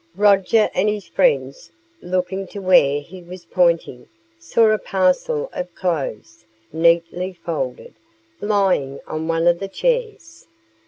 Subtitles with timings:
[0.17, 1.69] Roger and his friends,
[2.01, 6.43] looking to where he was pointing, saw a parcel of clothes,
[6.73, 7.93] neatly folded,
[8.39, 10.47] lying on one of the chairs.